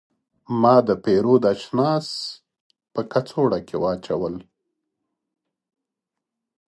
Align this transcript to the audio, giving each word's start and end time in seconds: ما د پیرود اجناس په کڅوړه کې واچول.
ما 0.61 0.75
د 0.87 0.89
پیرود 1.03 1.43
اجناس 1.53 2.07
په 2.93 3.01
کڅوړه 3.11 3.59
کې 3.67 3.75
واچول. 3.83 4.35